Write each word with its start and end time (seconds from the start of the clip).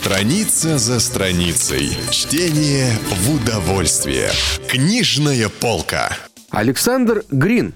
Страница 0.00 0.78
за 0.78 0.98
страницей. 0.98 1.90
Чтение 2.10 2.96
в 3.04 3.34
удовольствие. 3.34 4.30
Книжная 4.66 5.50
полка. 5.50 6.16
Александр 6.48 7.22
Грин. 7.30 7.74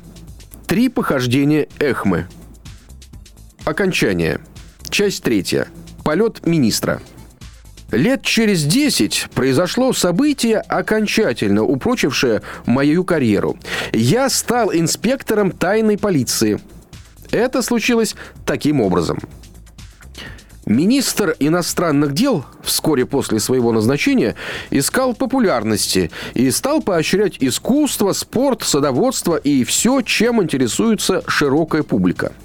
Три 0.67 0.89
похождения 0.89 1.69
Эхмы. 1.79 2.27
Окончание. 3.67 4.41
Часть 4.89 5.23
третья. 5.23 5.69
Полет 6.03 6.47
министра. 6.47 7.02
Лет 7.91 8.23
через 8.23 8.64
десять 8.64 9.29
произошло 9.34 9.93
событие, 9.93 10.61
окончательно 10.61 11.62
упрочившее 11.62 12.41
мою 12.64 13.04
карьеру. 13.04 13.59
Я 13.93 14.30
стал 14.30 14.72
инспектором 14.72 15.52
тайной 15.52 15.98
полиции. 15.98 16.59
Это 17.30 17.61
случилось 17.61 18.16
таким 18.46 18.80
образом. 18.80 19.18
Министр 20.67 21.37
иностранных 21.39 22.15
дел 22.15 22.45
вскоре 22.62 23.05
после 23.05 23.38
своего 23.38 23.73
назначения 23.73 24.34
искал 24.71 25.15
популярности 25.15 26.11
и 26.34 26.51
стал 26.51 26.80
поощрять 26.80 27.37
искусство, 27.41 28.12
спорт, 28.12 28.62
садоводство 28.62 29.37
и 29.37 29.65
все, 29.65 30.01
чем 30.01 30.43
интересуется 30.43 31.23
широкая 31.27 31.83
публика– 31.83 32.33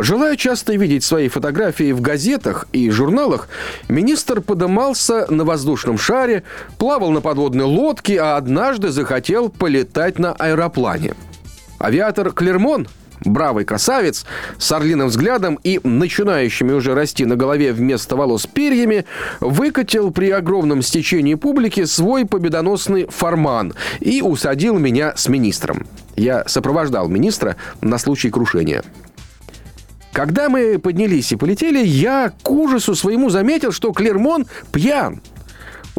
Желая 0.00 0.36
часто 0.36 0.74
видеть 0.74 1.02
свои 1.02 1.28
фотографии 1.28 1.90
в 1.90 2.00
газетах 2.00 2.68
и 2.72 2.88
журналах, 2.88 3.48
министр 3.88 4.40
подымался 4.40 5.26
на 5.28 5.44
воздушном 5.44 5.98
шаре, 5.98 6.44
плавал 6.78 7.10
на 7.10 7.20
подводной 7.20 7.64
лодке, 7.64 8.20
а 8.20 8.36
однажды 8.36 8.90
захотел 8.90 9.48
полетать 9.48 10.20
на 10.20 10.32
аэроплане. 10.32 11.14
Авиатор 11.80 12.32
Клермон, 12.32 12.86
бравый 13.24 13.64
красавец, 13.64 14.24
с 14.58 14.72
орлиным 14.72 15.08
взглядом 15.08 15.58
и 15.62 15.80
начинающими 15.82 16.72
уже 16.72 16.94
расти 16.94 17.24
на 17.24 17.36
голове 17.36 17.72
вместо 17.72 18.16
волос 18.16 18.46
перьями, 18.46 19.04
выкатил 19.40 20.10
при 20.10 20.30
огромном 20.30 20.82
стечении 20.82 21.34
публики 21.34 21.84
свой 21.84 22.26
победоносный 22.26 23.06
форман 23.08 23.74
и 24.00 24.22
усадил 24.22 24.78
меня 24.78 25.14
с 25.16 25.28
министром. 25.28 25.86
Я 26.16 26.44
сопровождал 26.46 27.08
министра 27.08 27.56
на 27.80 27.98
случай 27.98 28.30
крушения. 28.30 28.82
Когда 30.12 30.48
мы 30.48 30.78
поднялись 30.78 31.30
и 31.30 31.36
полетели, 31.36 31.84
я 31.84 32.32
к 32.42 32.50
ужасу 32.50 32.94
своему 32.94 33.30
заметил, 33.30 33.70
что 33.70 33.92
Клермон 33.92 34.46
пьян. 34.72 35.20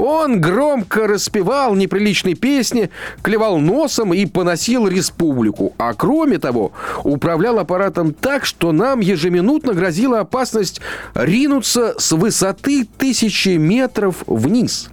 Он 0.02 0.40
громко 0.40 1.08
распевал 1.08 1.76
неприличные 1.76 2.34
песни, 2.34 2.90
клевал 3.22 3.60
носом 3.60 4.14
и 4.14 4.26
поносил 4.26 4.88
республику. 4.88 5.74
А 5.78 5.94
кроме 5.94 6.40
того, 6.40 6.72
управлял 7.04 7.60
аппаратом 7.60 8.14
так, 8.14 8.46
что 8.46 8.72
нам 8.72 9.02
ежеминутно 9.02 9.74
грозила 9.74 10.22
опасность 10.22 10.80
ринуться 11.16 11.96
с 11.98 12.14
высоты 12.14 12.88
тысячи 12.98 13.58
метров 13.58 14.24
вниз. 14.26 14.88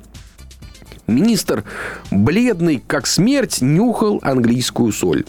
Министр, 1.07 1.63
бледный 2.11 2.83
как 2.85 3.07
смерть, 3.07 3.59
нюхал 3.61 4.19
английскую 4.25 4.91
соль. 4.91 5.25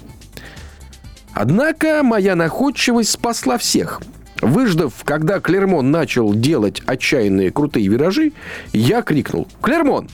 Однако 1.36 2.02
моя 2.02 2.36
находчивость 2.36 3.12
спасла 3.12 3.60
всех. 3.60 4.02
Выждав, 4.42 4.94
когда 5.04 5.40
Клермон 5.40 5.90
начал 5.90 6.34
делать 6.34 6.82
отчаянные 6.86 7.52
крутые 7.52 7.88
виражи, 7.88 8.34
я 8.72 9.02
крикнул 9.02 9.48
«Клермон!». 9.62 10.10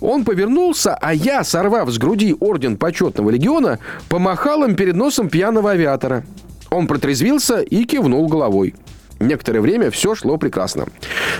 Он 0.00 0.24
повернулся, 0.24 0.94
а 0.94 1.12
я, 1.12 1.44
сорвав 1.44 1.90
с 1.90 1.98
груди 1.98 2.34
орден 2.40 2.76
почетного 2.76 3.30
легиона, 3.30 3.78
помахал 4.08 4.64
им 4.64 4.74
перед 4.74 4.96
носом 4.96 5.28
пьяного 5.28 5.72
авиатора. 5.72 6.24
Он 6.70 6.86
протрезвился 6.86 7.60
и 7.60 7.84
кивнул 7.84 8.26
головой. 8.28 8.74
Некоторое 9.20 9.60
время 9.60 9.90
все 9.90 10.14
шло 10.16 10.36
прекрасно. 10.36 10.86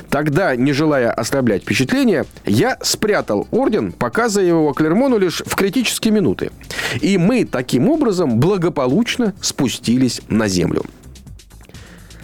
Тогда, 0.08 0.54
не 0.54 0.72
желая 0.72 1.10
ослаблять 1.10 1.62
впечатление, 1.62 2.26
я 2.44 2.76
спрятал 2.80 3.48
орден, 3.50 3.90
показывая 3.90 4.46
его 4.46 4.72
Клермону 4.72 5.18
лишь 5.18 5.42
в 5.44 5.56
критические 5.56 6.12
минуты. 6.12 6.52
И 7.00 7.18
мы 7.18 7.44
таким 7.44 7.88
образом 7.88 8.38
благополучно 8.38 9.34
спустились 9.40 10.20
на 10.28 10.46
землю. 10.46 10.84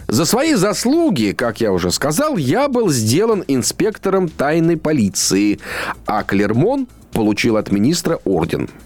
За 0.09 0.25
свои 0.25 0.55
заслуги, 0.55 1.33
как 1.37 1.61
я 1.61 1.71
уже 1.71 1.91
сказал, 1.91 2.35
я 2.35 2.67
был 2.67 2.89
сделан 2.89 3.43
инспектором 3.47 4.27
тайной 4.27 4.75
полиции, 4.75 5.59
а 6.05 6.23
Клермон 6.23 6.87
получил 7.13 7.57
от 7.57 7.71
министра 7.71 8.19
орден– 8.25 8.69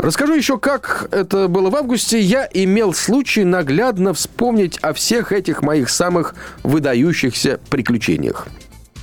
Расскажу 0.00 0.32
еще, 0.32 0.58
как 0.58 1.08
это 1.10 1.46
было 1.46 1.68
в 1.68 1.76
августе. 1.76 2.18
Я 2.18 2.48
имел 2.54 2.94
случай 2.94 3.44
наглядно 3.44 4.14
вспомнить 4.14 4.78
о 4.78 4.94
всех 4.94 5.30
этих 5.30 5.60
моих 5.60 5.90
самых 5.90 6.34
выдающихся 6.62 7.60
приключениях. 7.68 8.48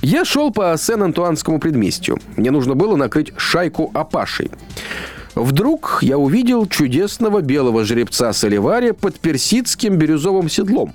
Я 0.02 0.24
шел 0.24 0.52
по 0.52 0.74
Сен-Антуанскому 0.76 1.60
предместью. 1.60 2.18
Мне 2.36 2.50
нужно 2.50 2.74
было 2.74 2.96
накрыть 2.96 3.32
шайку 3.36 3.92
опашей. 3.94 4.50
Вдруг 5.34 5.98
я 6.02 6.18
увидел 6.18 6.66
чудесного 6.66 7.40
белого 7.40 7.84
жеребца 7.84 8.32
Соливария 8.32 8.92
под 8.92 9.18
персидским 9.20 9.96
бирюзовым 9.96 10.48
седлом. 10.48 10.94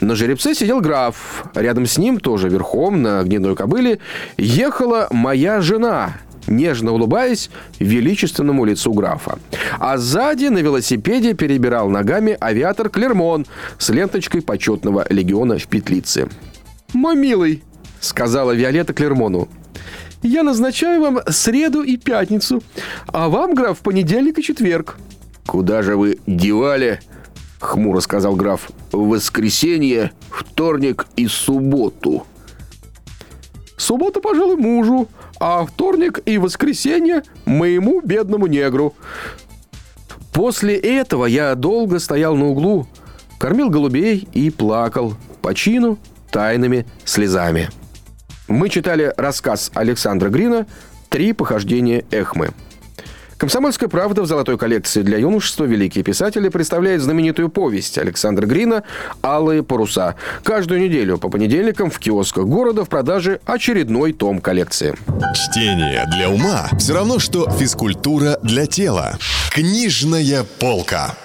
На 0.00 0.14
жеребце 0.14 0.54
сидел 0.54 0.80
граф. 0.80 1.44
Рядом 1.54 1.86
с 1.86 1.98
ним, 1.98 2.20
тоже 2.20 2.48
верхом, 2.48 3.02
на 3.02 3.22
гнедой 3.22 3.56
кобыле, 3.56 3.98
ехала 4.36 5.08
моя 5.10 5.60
жена, 5.60 6.16
нежно 6.46 6.92
улыбаясь 6.92 7.50
величественному 7.78 8.64
лицу 8.64 8.92
графа. 8.92 9.38
А 9.78 9.96
сзади 9.96 10.46
на 10.46 10.58
велосипеде 10.58 11.34
перебирал 11.34 11.88
ногами 11.88 12.36
авиатор 12.40 12.88
Клермон 12.88 13.46
с 13.78 13.88
ленточкой 13.88 14.42
почетного 14.42 15.06
легиона 15.08 15.58
в 15.58 15.66
петлице. 15.66 16.28
«Мой 16.92 17.16
милый»,— 17.16 17.62
сказала 18.00 18.52
Виолетта 18.52 18.92
Клермону, 18.92 19.48
я 20.22 20.42
назначаю 20.42 21.00
вам 21.00 21.20
среду 21.28 21.82
и 21.82 21.96
пятницу, 21.96 22.62
а 23.08 23.28
вам, 23.28 23.54
граф, 23.54 23.78
понедельник 23.78 24.38
и 24.38 24.42
четверг». 24.42 24.96
«Куда 25.46 25.82
же 25.82 25.96
вы 25.96 26.18
девали?»— 26.26 27.00
хмуро 27.60 28.00
сказал 28.00 28.34
граф. 28.34 28.70
«В 28.92 29.08
воскресенье, 29.08 30.12
вторник 30.30 31.06
и 31.16 31.26
субботу». 31.26 32.26
«Суббота, 33.76 34.20
пожалуй, 34.20 34.56
мужу, 34.56 35.08
а 35.38 35.64
вторник 35.64 36.20
и 36.24 36.38
воскресенье 36.38 37.22
моему 37.44 38.00
бедному 38.00 38.46
негру. 38.46 38.94
После 40.32 40.76
этого 40.76 41.26
я 41.26 41.54
долго 41.54 41.98
стоял 41.98 42.36
на 42.36 42.46
углу, 42.46 42.86
кормил 43.38 43.70
голубей 43.70 44.28
и 44.32 44.50
плакал 44.50 45.14
по 45.42 45.54
чину 45.54 45.98
тайными 46.30 46.86
слезами. 47.04 47.70
Мы 48.48 48.68
читали 48.68 49.12
рассказ 49.16 49.70
Александра 49.74 50.28
Грина 50.28 50.66
«Три 51.08 51.32
похождения 51.32 52.04
Эхмы». 52.10 52.50
«Комсомольская 53.38 53.88
правда» 53.88 54.22
в 54.22 54.26
золотой 54.26 54.56
коллекции 54.56 55.02
для 55.02 55.18
юношества 55.18 55.64
«Великие 55.64 56.02
писатели» 56.02 56.48
представляет 56.48 57.02
знаменитую 57.02 57.50
повесть 57.50 57.98
Александра 57.98 58.46
Грина 58.46 58.82
«Алые 59.22 59.62
паруса». 59.62 60.14
Каждую 60.42 60.80
неделю 60.80 61.18
по 61.18 61.28
понедельникам 61.28 61.90
в 61.90 61.98
киосках 61.98 62.46
города 62.46 62.84
в 62.84 62.88
продаже 62.88 63.40
очередной 63.44 64.12
том 64.12 64.40
коллекции. 64.40 64.94
Чтение 65.34 66.06
для 66.16 66.30
ума 66.30 66.70
все 66.78 66.94
равно, 66.94 67.18
что 67.18 67.50
физкультура 67.50 68.38
для 68.42 68.66
тела. 68.66 69.18
Книжная 69.50 70.44
полка. 70.58 71.12